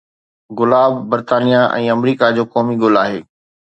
گلاب 0.59 0.93
برطانيه 1.11 1.61
۽ 1.81 1.85
آمريڪا 1.97 2.27
جو 2.39 2.43
قومي 2.57 2.75
گل 2.85 2.93
آهي 3.03 3.19